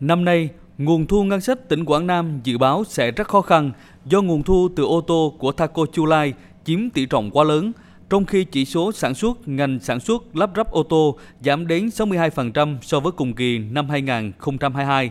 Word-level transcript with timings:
Năm 0.00 0.24
nay, 0.24 0.48
nguồn 0.78 1.06
thu 1.06 1.24
ngân 1.24 1.40
sách 1.40 1.68
tỉnh 1.68 1.84
Quảng 1.84 2.06
Nam 2.06 2.40
dự 2.44 2.58
báo 2.58 2.84
sẽ 2.88 3.10
rất 3.10 3.28
khó 3.28 3.40
khăn 3.40 3.70
do 4.04 4.22
nguồn 4.22 4.42
thu 4.42 4.68
từ 4.76 4.84
ô 4.84 5.00
tô 5.00 5.34
của 5.38 5.52
Thaco 5.52 5.86
Chulai 5.92 6.32
chiếm 6.64 6.90
tỷ 6.90 7.06
trọng 7.06 7.30
quá 7.30 7.44
lớn, 7.44 7.72
trong 8.10 8.24
khi 8.24 8.44
chỉ 8.44 8.64
số 8.64 8.92
sản 8.92 9.14
xuất 9.14 9.48
ngành 9.48 9.78
sản 9.80 10.00
xuất 10.00 10.36
lắp 10.36 10.50
ráp 10.56 10.70
ô 10.70 10.82
tô 10.82 11.18
giảm 11.40 11.66
đến 11.66 11.86
62% 11.86 12.76
so 12.82 13.00
với 13.00 13.12
cùng 13.12 13.34
kỳ 13.34 13.58
năm 13.58 13.88
2022. 13.88 15.10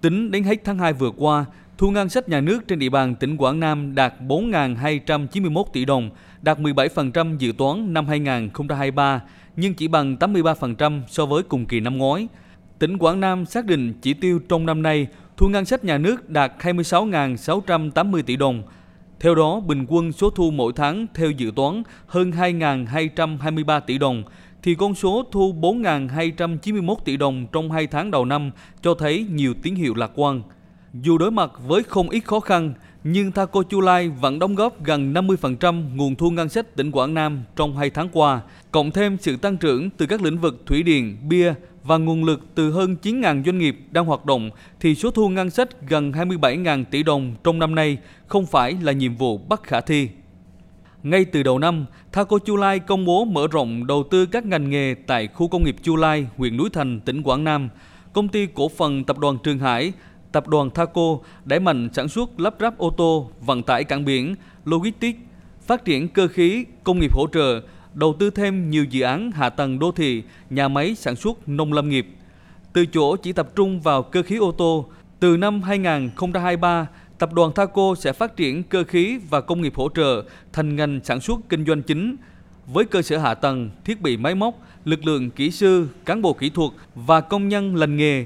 Tính 0.00 0.30
đến 0.30 0.44
hết 0.44 0.64
tháng 0.64 0.78
2 0.78 0.92
vừa 0.92 1.10
qua, 1.10 1.44
thu 1.78 1.90
ngân 1.90 2.08
sách 2.08 2.28
nhà 2.28 2.40
nước 2.40 2.68
trên 2.68 2.78
địa 2.78 2.88
bàn 2.88 3.14
tỉnh 3.14 3.36
Quảng 3.36 3.60
Nam 3.60 3.94
đạt 3.94 4.14
4.291 4.28 5.64
tỷ 5.72 5.84
đồng, 5.84 6.10
đạt 6.42 6.58
17% 6.58 7.36
dự 7.38 7.52
toán 7.58 7.92
năm 7.92 8.06
2023, 8.06 9.22
nhưng 9.56 9.74
chỉ 9.74 9.88
bằng 9.88 10.16
83% 10.20 11.00
so 11.08 11.26
với 11.26 11.42
cùng 11.42 11.66
kỳ 11.66 11.80
năm 11.80 11.98
ngoái. 11.98 12.28
Tỉnh 12.78 12.98
Quảng 12.98 13.20
Nam 13.20 13.46
xác 13.46 13.66
định 13.66 13.94
chỉ 14.02 14.14
tiêu 14.14 14.40
trong 14.48 14.66
năm 14.66 14.82
nay 14.82 15.06
thu 15.36 15.48
ngân 15.48 15.64
sách 15.64 15.84
nhà 15.84 15.98
nước 15.98 16.30
đạt 16.30 16.52
26.680 16.58 18.22
tỷ 18.22 18.36
đồng. 18.36 18.62
Theo 19.20 19.34
đó, 19.34 19.60
bình 19.60 19.86
quân 19.88 20.12
số 20.12 20.30
thu 20.30 20.50
mỗi 20.50 20.72
tháng 20.76 21.06
theo 21.14 21.30
dự 21.30 21.52
toán 21.56 21.82
hơn 22.06 22.30
2.223 22.30 23.80
tỷ 23.80 23.98
đồng, 23.98 24.22
thì 24.62 24.74
con 24.74 24.94
số 24.94 25.24
thu 25.32 25.54
4.291 25.60 26.94
tỷ 27.04 27.16
đồng 27.16 27.46
trong 27.52 27.70
hai 27.70 27.86
tháng 27.86 28.10
đầu 28.10 28.24
năm 28.24 28.50
cho 28.82 28.94
thấy 28.94 29.26
nhiều 29.30 29.54
tín 29.62 29.74
hiệu 29.74 29.94
lạc 29.94 30.10
quan. 30.14 30.42
Dù 31.02 31.18
đối 31.18 31.30
mặt 31.30 31.50
với 31.66 31.82
không 31.82 32.10
ít 32.10 32.20
khó 32.20 32.40
khăn, 32.40 32.74
nhưng 33.04 33.32
Thaco 33.32 33.62
Chu 33.62 33.80
Lai 33.80 34.08
vẫn 34.08 34.38
đóng 34.38 34.54
góp 34.54 34.84
gần 34.84 35.14
50% 35.14 35.96
nguồn 35.96 36.16
thu 36.16 36.30
ngân 36.30 36.48
sách 36.48 36.76
tỉnh 36.76 36.90
Quảng 36.90 37.14
Nam 37.14 37.44
trong 37.56 37.76
hai 37.76 37.90
tháng 37.90 38.08
qua, 38.12 38.40
cộng 38.70 38.90
thêm 38.90 39.16
sự 39.20 39.36
tăng 39.36 39.56
trưởng 39.56 39.90
từ 39.90 40.06
các 40.06 40.22
lĩnh 40.22 40.38
vực 40.38 40.62
thủy 40.66 40.82
điện, 40.82 41.16
bia 41.28 41.54
và 41.84 41.96
nguồn 41.96 42.24
lực 42.24 42.40
từ 42.54 42.70
hơn 42.70 42.96
9.000 43.02 43.44
doanh 43.44 43.58
nghiệp 43.58 43.78
đang 43.90 44.04
hoạt 44.04 44.26
động 44.26 44.50
thì 44.80 44.94
số 44.94 45.10
thu 45.10 45.28
ngân 45.28 45.50
sách 45.50 45.68
gần 45.88 46.12
27.000 46.12 46.84
tỷ 46.90 47.02
đồng 47.02 47.34
trong 47.44 47.58
năm 47.58 47.74
nay 47.74 47.98
không 48.26 48.46
phải 48.46 48.76
là 48.82 48.92
nhiệm 48.92 49.16
vụ 49.16 49.38
bất 49.38 49.62
khả 49.62 49.80
thi. 49.80 50.08
Ngay 51.02 51.24
từ 51.24 51.42
đầu 51.42 51.58
năm, 51.58 51.86
Thaco 52.12 52.38
Chu 52.38 52.56
Lai 52.56 52.78
công 52.78 53.04
bố 53.04 53.24
mở 53.24 53.46
rộng 53.50 53.86
đầu 53.86 54.04
tư 54.10 54.26
các 54.26 54.46
ngành 54.46 54.70
nghề 54.70 54.94
tại 55.06 55.26
khu 55.26 55.48
công 55.48 55.64
nghiệp 55.64 55.76
Chu 55.82 55.96
Lai, 55.96 56.26
huyện 56.36 56.56
Núi 56.56 56.68
Thành, 56.72 57.00
tỉnh 57.00 57.22
Quảng 57.22 57.44
Nam. 57.44 57.68
Công 58.12 58.28
ty 58.28 58.46
cổ 58.54 58.68
phần 58.68 59.04
tập 59.04 59.18
đoàn 59.18 59.38
Trường 59.42 59.58
Hải, 59.58 59.92
tập 60.32 60.48
đoàn 60.48 60.70
Thaco 60.70 61.18
đẩy 61.44 61.60
mạnh 61.60 61.88
sản 61.92 62.08
xuất 62.08 62.40
lắp 62.40 62.54
ráp 62.60 62.78
ô 62.78 62.90
tô, 62.90 63.30
vận 63.40 63.62
tải 63.62 63.84
cảng 63.84 64.04
biển, 64.04 64.34
logistics, 64.64 65.18
phát 65.66 65.84
triển 65.84 66.08
cơ 66.08 66.28
khí, 66.28 66.64
công 66.84 66.98
nghiệp 66.98 67.14
hỗ 67.14 67.26
trợ, 67.32 67.60
đầu 67.94 68.14
tư 68.18 68.30
thêm 68.30 68.70
nhiều 68.70 68.84
dự 68.84 69.02
án 69.02 69.30
hạ 69.30 69.50
tầng 69.50 69.78
đô 69.78 69.92
thị, 69.92 70.22
nhà 70.50 70.68
máy 70.68 70.94
sản 70.94 71.16
xuất 71.16 71.48
nông 71.48 71.72
lâm 71.72 71.88
nghiệp. 71.88 72.06
Từ 72.72 72.86
chỗ 72.86 73.16
chỉ 73.16 73.32
tập 73.32 73.48
trung 73.56 73.80
vào 73.80 74.02
cơ 74.02 74.22
khí 74.22 74.36
ô 74.36 74.52
tô, 74.52 74.86
từ 75.20 75.36
năm 75.36 75.62
2023, 75.62 76.86
tập 77.18 77.32
đoàn 77.32 77.52
Thaco 77.54 77.94
sẽ 77.98 78.12
phát 78.12 78.36
triển 78.36 78.62
cơ 78.62 78.84
khí 78.84 79.18
và 79.30 79.40
công 79.40 79.62
nghiệp 79.62 79.74
hỗ 79.76 79.88
trợ 79.94 80.24
thành 80.52 80.76
ngành 80.76 81.00
sản 81.04 81.20
xuất 81.20 81.40
kinh 81.48 81.64
doanh 81.66 81.82
chính 81.82 82.16
với 82.66 82.84
cơ 82.84 83.02
sở 83.02 83.18
hạ 83.18 83.34
tầng, 83.34 83.70
thiết 83.84 84.00
bị 84.00 84.16
máy 84.16 84.34
móc, 84.34 84.54
lực 84.84 85.06
lượng 85.06 85.30
kỹ 85.30 85.50
sư, 85.50 85.88
cán 86.04 86.22
bộ 86.22 86.32
kỹ 86.32 86.50
thuật 86.50 86.70
và 86.94 87.20
công 87.20 87.48
nhân 87.48 87.76
lành 87.76 87.96
nghề. 87.96 88.24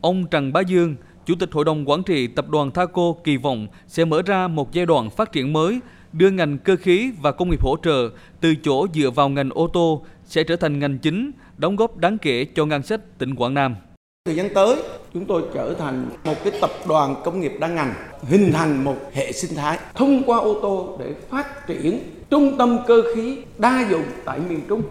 Ông 0.00 0.26
Trần 0.26 0.52
Bá 0.52 0.60
Dương, 0.60 0.96
Chủ 1.26 1.34
tịch 1.34 1.52
Hội 1.52 1.64
đồng 1.64 1.88
Quản 1.88 2.02
trị 2.02 2.26
Tập 2.26 2.48
đoàn 2.48 2.70
Thaco 2.70 3.12
kỳ 3.24 3.36
vọng 3.36 3.66
sẽ 3.88 4.04
mở 4.04 4.22
ra 4.22 4.48
một 4.48 4.72
giai 4.72 4.86
đoạn 4.86 5.10
phát 5.10 5.32
triển 5.32 5.52
mới, 5.52 5.80
đưa 6.16 6.30
ngành 6.30 6.58
cơ 6.58 6.76
khí 6.76 7.10
và 7.22 7.32
công 7.32 7.50
nghiệp 7.50 7.62
hỗ 7.62 7.76
trợ 7.82 8.10
từ 8.40 8.54
chỗ 8.62 8.86
dựa 8.94 9.10
vào 9.10 9.28
ngành 9.28 9.50
ô 9.50 9.68
tô 9.72 10.04
sẽ 10.26 10.44
trở 10.44 10.56
thành 10.56 10.78
ngành 10.78 10.98
chính, 10.98 11.30
đóng 11.58 11.76
góp 11.76 11.96
đáng 11.96 12.18
kể 12.18 12.46
cho 12.54 12.66
ngân 12.66 12.82
sách 12.82 13.00
tỉnh 13.18 13.34
Quảng 13.34 13.54
Nam. 13.54 13.76
Thời 14.24 14.36
gian 14.36 14.54
tới, 14.54 14.76
chúng 15.14 15.24
tôi 15.24 15.42
trở 15.54 15.74
thành 15.78 16.08
một 16.24 16.34
cái 16.44 16.52
tập 16.60 16.70
đoàn 16.88 17.14
công 17.24 17.40
nghiệp 17.40 17.52
đa 17.60 17.68
ngành, 17.68 17.94
hình 18.22 18.52
thành 18.52 18.84
một 18.84 18.96
hệ 19.12 19.32
sinh 19.32 19.54
thái 19.54 19.78
thông 19.94 20.22
qua 20.26 20.38
ô 20.38 20.60
tô 20.62 20.96
để 21.00 21.14
phát 21.30 21.66
triển 21.66 21.98
trung 22.30 22.58
tâm 22.58 22.78
cơ 22.86 23.02
khí 23.14 23.38
đa 23.58 23.86
dụng 23.90 24.04
tại 24.24 24.40
miền 24.48 24.60
Trung. 24.68 24.82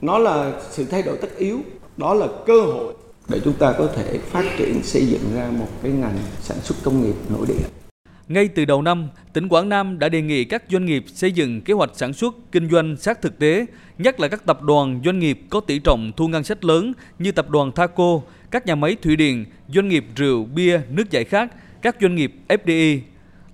Nó 0.00 0.18
là 0.18 0.52
sự 0.70 0.84
thay 0.84 1.02
đổi 1.02 1.16
tất 1.16 1.28
yếu, 1.38 1.58
đó 1.96 2.14
là 2.14 2.26
cơ 2.46 2.60
hội 2.60 2.94
để 3.28 3.40
chúng 3.44 3.54
ta 3.54 3.74
có 3.78 3.88
thể 3.96 4.18
phát 4.18 4.44
triển 4.58 4.82
xây 4.82 5.06
dựng 5.06 5.22
ra 5.34 5.50
một 5.58 5.68
cái 5.82 5.92
ngành 5.92 6.18
sản 6.40 6.58
xuất 6.62 6.76
công 6.82 7.02
nghiệp 7.02 7.14
nội 7.28 7.46
địa. 7.48 7.83
Ngay 8.28 8.48
từ 8.48 8.64
đầu 8.64 8.82
năm, 8.82 9.08
tỉnh 9.32 9.48
Quảng 9.48 9.68
Nam 9.68 9.98
đã 9.98 10.08
đề 10.08 10.22
nghị 10.22 10.44
các 10.44 10.62
doanh 10.70 10.84
nghiệp 10.84 11.04
xây 11.06 11.32
dựng 11.32 11.60
kế 11.60 11.74
hoạch 11.74 11.90
sản 11.94 12.12
xuất, 12.12 12.34
kinh 12.52 12.70
doanh 12.70 12.96
sát 12.96 13.22
thực 13.22 13.38
tế, 13.38 13.66
nhất 13.98 14.20
là 14.20 14.28
các 14.28 14.46
tập 14.46 14.62
đoàn 14.62 15.00
doanh 15.04 15.18
nghiệp 15.18 15.40
có 15.50 15.60
tỷ 15.60 15.78
trọng 15.78 16.12
thu 16.16 16.28
ngân 16.28 16.44
sách 16.44 16.64
lớn 16.64 16.92
như 17.18 17.32
tập 17.32 17.50
đoàn 17.50 17.72
Thaco, 17.72 18.20
các 18.50 18.66
nhà 18.66 18.74
máy 18.74 18.96
thủy 19.02 19.16
điện, 19.16 19.44
doanh 19.68 19.88
nghiệp 19.88 20.06
rượu, 20.16 20.44
bia, 20.44 20.80
nước 20.90 21.10
giải 21.10 21.24
khát, 21.24 21.52
các 21.82 21.96
doanh 22.00 22.14
nghiệp 22.14 22.34
FDI. 22.48 22.98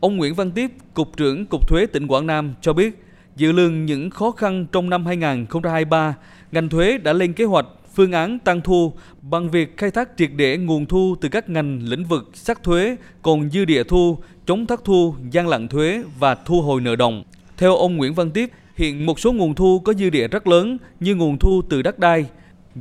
Ông 0.01 0.17
Nguyễn 0.17 0.35
Văn 0.35 0.51
Tiếp, 0.51 0.71
Cục 0.95 1.17
trưởng 1.17 1.47
Cục 1.47 1.69
Thuế 1.69 1.87
tỉnh 1.87 2.07
Quảng 2.07 2.27
Nam 2.27 2.55
cho 2.61 2.73
biết, 2.73 3.03
dự 3.37 3.53
lường 3.53 3.87
những 3.87 4.11
khó 4.11 4.31
khăn 4.31 4.67
trong 4.73 4.91
năm 4.91 5.07
2023, 5.07 6.15
ngành 6.53 6.69
thuế 6.69 6.99
đã 6.99 7.13
lên 7.13 7.33
kế 7.33 7.45
hoạch 7.45 7.67
phương 7.95 8.13
án 8.13 8.39
tăng 8.39 8.61
thu 8.61 8.93
bằng 9.23 9.51
việc 9.51 9.77
khai 9.77 9.91
thác 9.91 10.09
triệt 10.17 10.31
để 10.37 10.57
nguồn 10.57 10.87
thu 10.87 11.15
từ 11.21 11.29
các 11.29 11.49
ngành 11.49 11.81
lĩnh 11.83 12.05
vực 12.05 12.31
sắc 12.35 12.63
thuế, 12.63 12.97
còn 13.23 13.51
dư 13.51 13.65
địa 13.65 13.85
thu, 13.85 14.19
chống 14.51 14.67
thất 14.67 14.85
thu, 14.85 15.15
gian 15.31 15.49
lận 15.49 15.69
thuế 15.69 16.03
và 16.19 16.35
thu 16.35 16.63
hồi 16.63 16.81
nợ 16.81 16.97
động. 16.97 17.23
Theo 17.57 17.77
ông 17.77 17.97
Nguyễn 17.97 18.15
Văn 18.15 18.31
Tiếp, 18.31 18.51
hiện 18.77 19.07
một 19.07 19.21
số 19.21 19.33
nguồn 19.33 19.55
thu 19.55 19.81
có 19.85 19.93
dư 19.93 20.11
địa 20.11 20.29
rất 20.29 20.47
lớn 20.47 20.79
như 21.01 21.15
nguồn 21.15 21.39
thu 21.39 21.63
từ 21.69 21.83
đất 21.83 21.99
đai. 21.99 22.27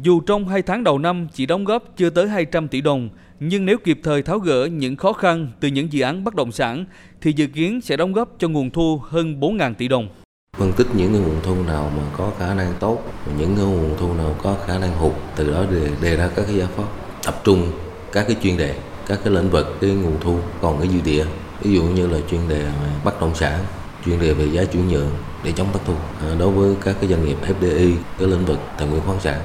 Dù 0.01 0.21
trong 0.21 0.47
hai 0.47 0.61
tháng 0.61 0.83
đầu 0.83 0.99
năm 0.99 1.27
chỉ 1.33 1.45
đóng 1.45 1.65
góp 1.65 1.83
chưa 1.97 2.09
tới 2.09 2.27
200 2.27 2.67
tỷ 2.67 2.81
đồng, 2.81 3.09
nhưng 3.39 3.65
nếu 3.65 3.77
kịp 3.77 3.99
thời 4.03 4.21
tháo 4.21 4.39
gỡ 4.39 4.65
những 4.65 4.95
khó 4.95 5.13
khăn 5.13 5.47
từ 5.59 5.67
những 5.67 5.93
dự 5.93 6.01
án 6.01 6.23
bất 6.23 6.35
động 6.35 6.51
sản 6.51 6.85
thì 7.21 7.33
dự 7.35 7.47
kiến 7.47 7.81
sẽ 7.81 7.97
đóng 7.97 8.13
góp 8.13 8.35
cho 8.39 8.47
nguồn 8.47 8.69
thu 8.69 9.01
hơn 9.03 9.39
4.000 9.39 9.73
tỷ 9.73 9.87
đồng 9.87 10.09
phân 10.57 10.73
tích 10.73 10.87
những 10.93 11.13
cái 11.13 11.21
nguồn 11.21 11.41
thu 11.43 11.63
nào 11.63 11.91
mà 11.97 12.03
có 12.17 12.31
khả 12.39 12.53
năng 12.53 12.73
tốt 12.79 13.03
những 13.39 13.55
cái 13.55 13.65
nguồn 13.65 13.95
thu 13.99 14.13
nào 14.13 14.35
có 14.43 14.57
khả 14.67 14.79
năng 14.79 14.97
hụt 14.97 15.13
từ 15.35 15.51
đó 15.51 15.65
đề, 15.71 15.89
đề 16.01 16.15
ra 16.15 16.29
các 16.35 16.43
cái 16.47 16.55
giải 16.55 16.67
pháp 16.75 16.87
tập 17.23 17.41
trung 17.43 17.71
các 18.11 18.25
cái 18.27 18.35
chuyên 18.43 18.57
đề 18.57 18.75
các 19.07 19.19
cái 19.23 19.33
lĩnh 19.33 19.49
vực 19.49 19.77
cái 19.81 19.89
nguồn 19.89 20.17
thu 20.21 20.39
còn 20.61 20.79
cái 20.79 20.87
dư 20.87 21.01
địa 21.05 21.25
ví 21.61 21.73
dụ 21.73 21.83
như 21.83 22.07
là 22.07 22.19
chuyên 22.31 22.41
đề 22.49 22.71
bất 23.03 23.21
động 23.21 23.35
sản 23.35 23.59
chuyên 24.05 24.19
đề 24.19 24.33
về 24.33 24.45
giá 24.45 24.63
chuyển 24.63 24.87
nhượng 24.87 25.09
để 25.43 25.51
chống 25.51 25.67
thất 25.73 25.79
thu 25.85 25.93
à, 26.21 26.35
đối 26.39 26.51
với 26.51 26.75
các 26.83 26.95
cái 27.01 27.09
doanh 27.09 27.25
nghiệp 27.25 27.37
FDI 27.41 27.93
cái 28.19 28.27
lĩnh 28.27 28.45
vực 28.45 28.59
tài 28.77 28.87
nguyên 28.87 29.01
khoáng 29.01 29.19
sản 29.19 29.41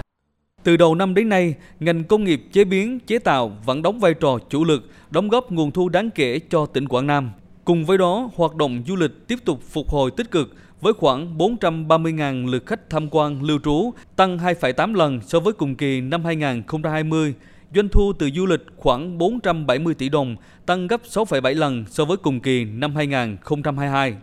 từ 0.64 0.76
đầu 0.76 0.94
năm 0.94 1.14
đến 1.14 1.28
nay, 1.28 1.54
ngành 1.80 2.04
công 2.04 2.24
nghiệp 2.24 2.42
chế 2.52 2.64
biến, 2.64 3.00
chế 3.00 3.18
tạo 3.18 3.52
vẫn 3.64 3.82
đóng 3.82 4.00
vai 4.00 4.14
trò 4.14 4.38
chủ 4.50 4.64
lực, 4.64 4.88
đóng 5.10 5.28
góp 5.28 5.52
nguồn 5.52 5.70
thu 5.70 5.88
đáng 5.88 6.10
kể 6.10 6.40
cho 6.50 6.66
tỉnh 6.66 6.88
Quảng 6.88 7.06
Nam. 7.06 7.30
Cùng 7.64 7.84
với 7.84 7.98
đó, 7.98 8.30
hoạt 8.34 8.54
động 8.54 8.82
du 8.86 8.96
lịch 8.96 9.28
tiếp 9.28 9.38
tục 9.44 9.60
phục 9.70 9.88
hồi 9.88 10.10
tích 10.16 10.30
cực 10.30 10.54
với 10.80 10.92
khoảng 10.92 11.38
430.000 11.38 12.50
lượt 12.50 12.66
khách 12.66 12.90
tham 12.90 13.08
quan 13.10 13.42
lưu 13.42 13.58
trú, 13.64 13.90
tăng 14.16 14.38
2,8 14.38 14.94
lần 14.94 15.20
so 15.26 15.40
với 15.40 15.52
cùng 15.52 15.74
kỳ 15.74 16.00
năm 16.00 16.24
2020. 16.24 17.34
Doanh 17.74 17.88
thu 17.88 18.12
từ 18.12 18.30
du 18.34 18.46
lịch 18.46 18.60
khoảng 18.76 19.18
470 19.18 19.94
tỷ 19.94 20.08
đồng, 20.08 20.36
tăng 20.66 20.86
gấp 20.86 21.00
6,7 21.04 21.54
lần 21.54 21.84
so 21.90 22.04
với 22.04 22.16
cùng 22.16 22.40
kỳ 22.40 22.64
năm 22.64 22.96
2022. 22.96 24.14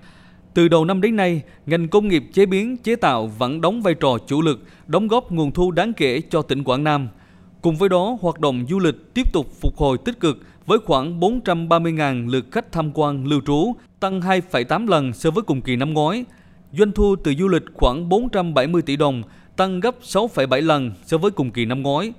Từ 0.53 0.67
đầu 0.67 0.85
năm 0.85 1.01
đến 1.01 1.15
nay, 1.15 1.41
ngành 1.65 1.87
công 1.87 2.07
nghiệp 2.07 2.23
chế 2.33 2.45
biến 2.45 2.77
chế 2.77 2.95
tạo 2.95 3.27
vẫn 3.27 3.61
đóng 3.61 3.81
vai 3.81 3.93
trò 3.93 4.17
chủ 4.27 4.41
lực, 4.41 4.63
đóng 4.87 5.07
góp 5.07 5.31
nguồn 5.31 5.51
thu 5.51 5.71
đáng 5.71 5.93
kể 5.93 6.21
cho 6.29 6.41
tỉnh 6.41 6.63
Quảng 6.63 6.83
Nam. 6.83 7.07
Cùng 7.61 7.75
với 7.75 7.89
đó, 7.89 8.17
hoạt 8.21 8.39
động 8.39 8.65
du 8.69 8.79
lịch 8.79 9.13
tiếp 9.13 9.33
tục 9.33 9.47
phục 9.61 9.77
hồi 9.77 9.97
tích 10.05 10.19
cực 10.19 10.37
với 10.65 10.79
khoảng 10.85 11.19
430.000 11.19 12.29
lượt 12.29 12.45
khách 12.51 12.71
tham 12.71 12.91
quan 12.93 13.25
lưu 13.25 13.41
trú, 13.45 13.73
tăng 13.99 14.21
2,8 14.21 14.87
lần 14.87 15.13
so 15.13 15.31
với 15.31 15.43
cùng 15.43 15.61
kỳ 15.61 15.75
năm 15.75 15.93
ngoái. 15.93 16.25
Doanh 16.71 16.91
thu 16.91 17.15
từ 17.23 17.33
du 17.39 17.47
lịch 17.47 17.63
khoảng 17.73 18.09
470 18.09 18.81
tỷ 18.81 18.95
đồng, 18.95 19.23
tăng 19.55 19.79
gấp 19.79 19.95
6,7 20.01 20.61
lần 20.61 20.91
so 21.05 21.17
với 21.17 21.31
cùng 21.31 21.51
kỳ 21.51 21.65
năm 21.65 21.81
ngoái. 21.81 22.13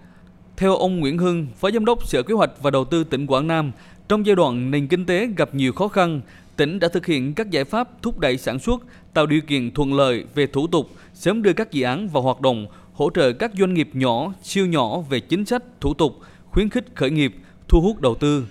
Theo 0.56 0.76
ông 0.76 1.00
Nguyễn 1.00 1.18
Hưng, 1.18 1.46
Phó 1.56 1.70
Giám 1.70 1.84
đốc 1.84 2.08
Sở 2.08 2.22
Kế 2.22 2.34
hoạch 2.34 2.50
và 2.62 2.70
Đầu 2.70 2.84
tư 2.84 3.04
tỉnh 3.04 3.26
Quảng 3.26 3.46
Nam, 3.46 3.72
trong 4.08 4.26
giai 4.26 4.36
đoạn 4.36 4.70
nền 4.70 4.86
kinh 4.86 5.06
tế 5.06 5.28
gặp 5.36 5.54
nhiều 5.54 5.72
khó 5.72 5.88
khăn, 5.88 6.20
tỉnh 6.56 6.78
đã 6.78 6.88
thực 6.88 7.06
hiện 7.06 7.34
các 7.34 7.50
giải 7.50 7.64
pháp 7.64 8.02
thúc 8.02 8.18
đẩy 8.18 8.38
sản 8.38 8.58
xuất, 8.58 8.82
tạo 9.14 9.26
điều 9.26 9.40
kiện 9.40 9.74
thuận 9.74 9.94
lợi 9.94 10.24
về 10.34 10.46
thủ 10.46 10.66
tục, 10.66 10.90
sớm 11.14 11.42
đưa 11.42 11.52
các 11.52 11.72
dự 11.72 11.84
án 11.84 12.08
vào 12.08 12.22
hoạt 12.22 12.40
động, 12.40 12.66
hỗ 12.92 13.10
trợ 13.10 13.32
các 13.32 13.52
doanh 13.58 13.74
nghiệp 13.74 13.90
nhỏ, 13.92 14.32
siêu 14.42 14.66
nhỏ 14.66 15.00
về 15.00 15.20
chính 15.20 15.44
sách, 15.44 15.62
thủ 15.80 15.94
tục, 15.94 16.12
khuyến 16.50 16.70
khích 16.70 16.84
khởi 16.94 17.10
nghiệp, 17.10 17.34
thu 17.68 17.80
hút 17.80 18.00
đầu 18.00 18.14
tư. 18.14 18.46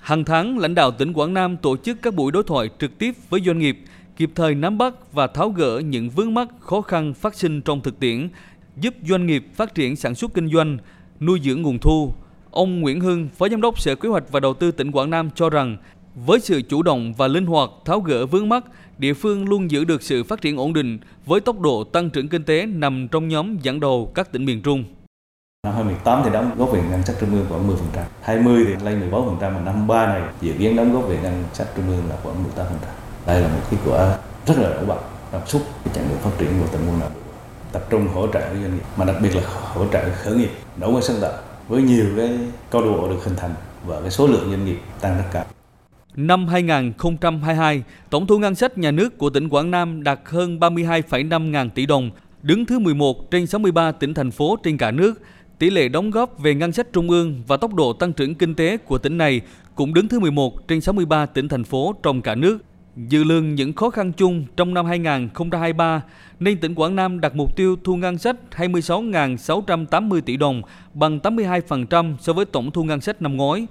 Hàng 0.00 0.24
tháng, 0.24 0.58
lãnh 0.58 0.74
đạo 0.74 0.90
tỉnh 0.90 1.12
Quảng 1.12 1.34
Nam 1.34 1.56
tổ 1.56 1.76
chức 1.76 2.02
các 2.02 2.14
buổi 2.14 2.32
đối 2.32 2.42
thoại 2.42 2.68
trực 2.78 2.98
tiếp 2.98 3.14
với 3.30 3.40
doanh 3.40 3.58
nghiệp, 3.58 3.78
kịp 4.16 4.30
thời 4.34 4.54
nắm 4.54 4.78
bắt 4.78 5.12
và 5.12 5.26
tháo 5.26 5.50
gỡ 5.50 5.82
những 5.84 6.10
vướng 6.10 6.34
mắc 6.34 6.48
khó 6.60 6.80
khăn 6.80 7.14
phát 7.14 7.34
sinh 7.34 7.62
trong 7.62 7.80
thực 7.80 8.00
tiễn, 8.00 8.28
giúp 8.76 8.94
doanh 9.08 9.26
nghiệp 9.26 9.46
phát 9.54 9.74
triển 9.74 9.96
sản 9.96 10.14
xuất 10.14 10.34
kinh 10.34 10.48
doanh, 10.48 10.78
nuôi 11.20 11.40
dưỡng 11.44 11.62
nguồn 11.62 11.78
thu. 11.78 12.12
Ông 12.50 12.80
Nguyễn 12.80 13.00
Hưng, 13.00 13.28
Phó 13.38 13.48
Giám 13.48 13.60
đốc 13.60 13.80
Sở 13.80 13.94
Kế 13.94 14.08
hoạch 14.08 14.24
và 14.30 14.40
Đầu 14.40 14.54
tư 14.54 14.70
tỉnh 14.70 14.92
Quảng 14.92 15.10
Nam 15.10 15.30
cho 15.34 15.50
rằng, 15.50 15.76
với 16.14 16.40
sự 16.40 16.62
chủ 16.62 16.82
động 16.82 17.14
và 17.16 17.28
linh 17.28 17.46
hoạt 17.46 17.70
tháo 17.84 18.00
gỡ 18.00 18.26
vướng 18.26 18.48
mắc, 18.48 18.64
địa 18.98 19.14
phương 19.14 19.48
luôn 19.48 19.70
giữ 19.70 19.84
được 19.84 20.02
sự 20.02 20.24
phát 20.24 20.40
triển 20.40 20.56
ổn 20.56 20.72
định 20.72 20.98
với 21.26 21.40
tốc 21.40 21.60
độ 21.60 21.84
tăng 21.84 22.10
trưởng 22.10 22.28
kinh 22.28 22.42
tế 22.42 22.66
nằm 22.66 23.08
trong 23.08 23.28
nhóm 23.28 23.58
dẫn 23.62 23.80
đầu 23.80 24.12
các 24.14 24.32
tỉnh 24.32 24.44
miền 24.44 24.62
Trung. 24.62 24.84
Năm 25.66 25.74
2018 25.74 26.22
thì 26.24 26.30
đóng 26.32 26.50
góp 26.58 26.72
về 26.72 26.82
ngân 26.90 27.02
sách 27.02 27.16
trung 27.20 27.30
ương 27.34 27.46
khoảng 27.48 27.68
10%, 27.68 27.76
20 28.22 28.64
thì 28.66 28.84
lên 28.84 29.10
14%, 29.10 29.38
mà 29.40 29.60
năm 29.60 29.86
3 29.86 30.06
này 30.06 30.22
dự 30.40 30.52
kiến 30.58 30.76
đóng 30.76 30.92
góp 30.92 31.08
về 31.08 31.18
ngân 31.22 31.44
sách 31.52 31.68
trung 31.76 31.88
ương 31.88 32.02
là 32.08 32.16
khoảng 32.22 32.44
18%. 32.44 32.66
Đây 33.26 33.40
là 33.40 33.48
một 33.48 33.60
kết 33.70 33.76
quả 33.86 34.18
rất 34.46 34.54
là 34.58 34.68
nổi 34.68 34.84
bật 34.86 34.98
trong 35.32 35.46
xúc 35.46 35.62
cái 35.84 35.94
chặng 35.94 36.08
đường 36.08 36.18
phát 36.18 36.30
triển 36.38 36.48
của 36.60 36.66
tỉnh 36.72 36.88
Quảng 36.88 37.00
Nam. 37.00 37.10
Tập 37.72 37.86
trung 37.90 38.08
hỗ 38.14 38.26
trợ 38.32 38.40
doanh 38.40 38.74
nghiệp, 38.74 38.82
mà 38.96 39.04
đặc 39.04 39.16
biệt 39.22 39.36
là 39.36 39.42
hỗ 39.74 39.86
trợ 39.92 40.10
khởi 40.14 40.36
nghiệp, 40.36 40.50
đổi 40.80 40.92
mới 40.92 41.02
sáng 41.02 41.16
tạo 41.20 41.32
với 41.68 41.82
nhiều 41.82 42.06
cái 42.16 42.38
câu 42.70 42.82
lạc 42.82 42.90
bộ 42.90 43.08
được 43.08 43.24
hình 43.24 43.36
thành 43.36 43.54
và 43.86 44.00
cái 44.00 44.10
số 44.10 44.26
lượng 44.26 44.50
doanh 44.50 44.64
nghiệp 44.64 44.78
tăng 45.00 45.16
rất 45.16 45.24
cao. 45.32 45.44
Năm 46.16 46.48
2022, 46.48 47.82
tổng 48.10 48.26
thu 48.26 48.38
ngân 48.38 48.54
sách 48.54 48.78
nhà 48.78 48.90
nước 48.90 49.18
của 49.18 49.30
tỉnh 49.30 49.48
Quảng 49.48 49.70
Nam 49.70 50.02
đạt 50.02 50.20
hơn 50.24 50.58
32,5 50.58 51.50
ngàn 51.50 51.70
tỷ 51.70 51.86
đồng, 51.86 52.10
đứng 52.42 52.66
thứ 52.66 52.78
11 52.78 53.30
trên 53.30 53.46
63 53.46 53.92
tỉnh 53.92 54.14
thành 54.14 54.30
phố 54.30 54.56
trên 54.62 54.76
cả 54.76 54.90
nước. 54.90 55.22
Tỷ 55.58 55.70
lệ 55.70 55.88
đóng 55.88 56.10
góp 56.10 56.38
về 56.38 56.54
ngân 56.54 56.72
sách 56.72 56.86
trung 56.92 57.10
ương 57.10 57.42
và 57.46 57.56
tốc 57.56 57.74
độ 57.74 57.92
tăng 57.92 58.12
trưởng 58.12 58.34
kinh 58.34 58.54
tế 58.54 58.76
của 58.76 58.98
tỉnh 58.98 59.18
này 59.18 59.40
cũng 59.74 59.94
đứng 59.94 60.08
thứ 60.08 60.20
11 60.20 60.68
trên 60.68 60.80
63 60.80 61.26
tỉnh 61.26 61.48
thành 61.48 61.64
phố 61.64 61.94
trong 62.02 62.22
cả 62.22 62.34
nước. 62.34 62.58
Dự 62.96 63.24
lường 63.24 63.54
những 63.54 63.72
khó 63.72 63.90
khăn 63.90 64.12
chung 64.12 64.44
trong 64.56 64.74
năm 64.74 64.86
2023, 64.86 66.02
nên 66.40 66.60
tỉnh 66.60 66.74
Quảng 66.74 66.96
Nam 66.96 67.20
đặt 67.20 67.36
mục 67.36 67.56
tiêu 67.56 67.76
thu 67.84 67.96
ngân 67.96 68.18
sách 68.18 68.36
26.680 68.56 70.20
tỷ 70.20 70.36
đồng, 70.36 70.62
bằng 70.94 71.18
82% 71.18 72.14
so 72.20 72.32
với 72.32 72.44
tổng 72.44 72.70
thu 72.70 72.84
ngân 72.84 73.00
sách 73.00 73.22
năm 73.22 73.36
ngoái. 73.36 73.66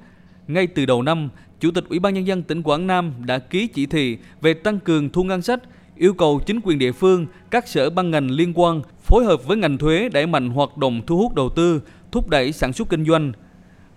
Ngay 0.48 0.68
từ 0.68 0.86
đầu 0.86 1.02
năm, 1.02 1.30
Chủ 1.60 1.72
tịch 1.72 1.84
Ủy 1.90 2.00
ban 2.00 2.14
Nhân 2.14 2.28
dân 2.28 2.44
tỉnh 2.44 2.64
Quảng 2.64 2.88
Nam 2.88 3.14
đã 3.26 3.40
ký 3.40 3.68
chỉ 3.68 3.86
thị 3.86 4.18
về 4.42 4.54
tăng 4.54 4.80
cường 4.80 5.10
thu 5.10 5.24
ngân 5.24 5.42
sách, 5.42 5.60
yêu 5.96 6.14
cầu 6.14 6.40
chính 6.46 6.60
quyền 6.64 6.80
địa 6.80 6.92
phương, 6.92 7.26
các 7.52 7.68
sở 7.68 7.90
ban 7.90 8.12
ngành 8.12 8.32
liên 8.32 8.54
quan 8.56 8.82
phối 9.04 9.26
hợp 9.26 9.48
với 9.48 9.58
ngành 9.58 9.78
thuế 9.78 10.10
đẩy 10.10 10.28
mạnh 10.28 10.50
hoạt 10.50 10.78
động 10.78 11.02
thu 11.08 11.18
hút 11.18 11.36
đầu 11.36 11.50
tư, 11.50 11.82
thúc 12.12 12.30
đẩy 12.30 12.52
sản 12.52 12.74
xuất 12.74 12.90
kinh 12.90 13.06
doanh. 13.06 13.32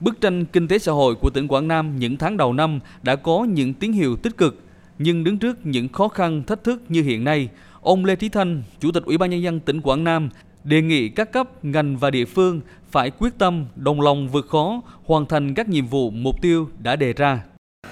Bức 0.01 0.21
tranh 0.21 0.45
kinh 0.45 0.69
tế 0.69 0.79
xã 0.79 0.93
hội 0.93 1.15
của 1.15 1.31
tỉnh 1.31 1.49
Quảng 1.49 1.69
Nam 1.69 1.99
những 1.99 2.17
tháng 2.17 2.37
đầu 2.37 2.53
năm 2.53 2.81
đã 3.03 3.17
có 3.17 3.45
những 3.45 3.75
tín 3.75 3.93
hiệu 3.93 4.17
tích 4.17 4.37
cực, 4.37 4.59
nhưng 5.03 5.25
đứng 5.25 5.39
trước 5.39 5.67
những 5.67 5.89
khó 5.89 6.09
khăn 6.09 6.43
thách 6.47 6.65
thức 6.65 6.83
như 6.89 7.03
hiện 7.03 7.25
nay, 7.25 7.49
ông 7.81 8.05
Lê 8.05 8.17
Trí 8.17 8.29
Thanh, 8.29 8.63
Chủ 8.81 8.93
tịch 8.93 9.03
Ủy 9.05 9.19
ban 9.19 9.31
Nhân 9.31 9.43
dân 9.43 9.61
tỉnh 9.61 9.81
Quảng 9.81 10.05
Nam 10.05 10.31
đề 10.65 10.83
nghị 10.83 11.09
các 11.09 11.33
cấp, 11.33 11.65
ngành 11.65 11.97
và 11.97 12.11
địa 12.11 12.25
phương 12.25 12.61
phải 12.91 13.11
quyết 13.19 13.39
tâm, 13.39 13.67
đồng 13.77 14.01
lòng 14.01 14.29
vượt 14.29 14.47
khó, 14.49 14.81
hoàn 15.05 15.27
thành 15.27 15.55
các 15.55 15.69
nhiệm 15.69 15.87
vụ, 15.87 16.11
mục 16.11 16.43
tiêu 16.43 16.71
đã 16.79 16.97
đề 16.97 17.13
ra. 17.13 17.41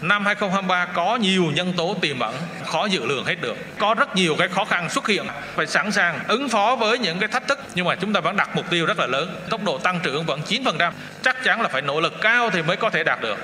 Năm 0.02 0.24
2023 0.24 0.86
có 0.94 1.16
nhiều 1.16 1.44
nhân 1.54 1.72
tố 1.76 1.96
tiềm 2.00 2.18
ẩn 2.18 2.34
khó 2.64 2.86
dự 2.86 3.06
lường 3.06 3.24
hết 3.24 3.36
được. 3.40 3.56
Có 3.78 3.94
rất 3.94 4.16
nhiều 4.16 4.34
cái 4.38 4.48
khó 4.48 4.64
khăn 4.64 4.90
xuất 4.90 5.08
hiện, 5.08 5.26
phải 5.54 5.66
sẵn 5.66 5.92
sàng 5.92 6.18
ứng 6.28 6.48
phó 6.48 6.76
với 6.76 6.98
những 6.98 7.18
cái 7.18 7.28
thách 7.28 7.48
thức 7.48 7.58
nhưng 7.74 7.86
mà 7.86 7.94
chúng 7.94 8.12
ta 8.12 8.20
vẫn 8.20 8.36
đặt 8.36 8.56
mục 8.56 8.70
tiêu 8.70 8.86
rất 8.86 8.98
là 8.98 9.06
lớn. 9.06 9.34
Tốc 9.50 9.64
độ 9.64 9.78
tăng 9.78 10.00
trưởng 10.02 10.24
vẫn 10.26 10.40
9%, 10.48 10.92
chắc 11.22 11.44
chắn 11.44 11.60
là 11.60 11.68
phải 11.68 11.82
nỗ 11.82 12.00
lực 12.00 12.12
cao 12.20 12.50
thì 12.50 12.62
mới 12.62 12.76
có 12.76 12.90
thể 12.90 13.04
đạt 13.04 13.22
được. 13.22 13.38